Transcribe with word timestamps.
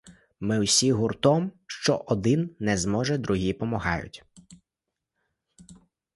Ми 0.39 0.59
всі 0.59 0.91
гуртом: 0.91 1.51
що 1.67 2.03
один 2.05 2.55
не 2.59 2.77
зможе— 2.77 3.17
другі 3.17 3.53
помагають. 3.53 4.23